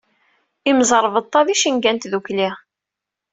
[0.69, 2.49] Imẓerbeḍḍa d icenga n tdukli.